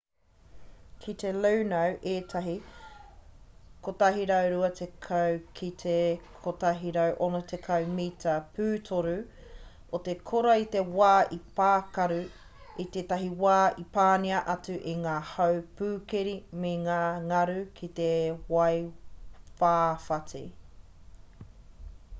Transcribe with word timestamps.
i 1.11 1.13
te 1.23 1.31
luno 1.45 1.79
ētahi 2.11 2.53
120-160 3.87 5.43
mita 7.99 8.33
pūtoru 8.55 9.13
o 9.97 9.99
te 10.07 10.15
kora 10.31 10.55
i 10.63 10.65
te 10.77 10.81
wā 11.01 11.11
i 11.37 11.39
pākaru 11.61 12.17
i 12.85 12.87
te 12.97 13.05
wā 13.45 13.59
i 13.85 13.87
panaia 13.99 14.41
atu 14.55 14.79
e 14.93 14.97
ngā 15.05 15.15
hau 15.35 15.61
pūkeri 15.83 16.35
me 16.65 16.73
ngā 16.87 16.97
ngaru 17.29 17.59
ki 17.81 17.91
te 18.01 18.09
waiwhawhati 18.57 20.43